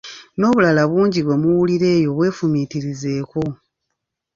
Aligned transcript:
N'obulala 0.37 0.81
bungi 0.91 1.19
bwe 1.25 1.35
muwulira 1.41 1.87
eyo 1.97 2.09
bw'efumiitirizeeko. 2.17 3.41